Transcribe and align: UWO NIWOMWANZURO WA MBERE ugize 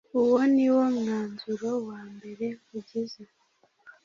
UWO 0.19 0.39
NIWOMWANZURO 0.55 1.69
WA 1.87 1.99
MBERE 2.13 2.47
ugize 2.77 3.23